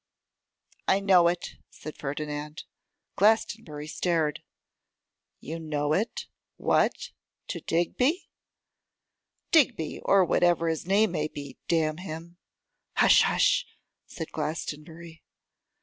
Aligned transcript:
'I 0.87 1.01
know 1.01 1.27
it,' 1.27 1.57
said 1.69 1.95
Ferdinand. 1.95 2.63
Glastonbury 3.17 3.85
stared. 3.85 4.41
'You 5.39 5.59
know 5.59 5.93
it? 5.93 6.25
what! 6.57 7.11
to 7.49 7.59
Digby?' 7.61 8.27
'Digby, 9.51 9.99
or 10.03 10.25
whatever 10.25 10.69
his 10.69 10.87
name 10.87 11.11
may 11.11 11.27
be; 11.27 11.59
damn 11.67 11.97
him!' 11.97 12.37
'Hush! 12.95 13.21
hush!' 13.21 13.67
said 14.07 14.31
Glastonbury. 14.31 15.21